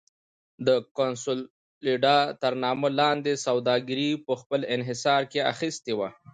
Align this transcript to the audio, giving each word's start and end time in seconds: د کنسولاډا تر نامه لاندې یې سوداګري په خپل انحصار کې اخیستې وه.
د 0.67 0.69
کنسولاډا 0.97 2.17
تر 2.41 2.53
نامه 2.63 2.87
لاندې 2.99 3.31
یې 3.35 3.41
سوداګري 3.47 4.09
په 4.25 4.33
خپل 4.41 4.61
انحصار 4.75 5.21
کې 5.31 5.39
اخیستې 5.53 5.93
وه. 5.99 6.09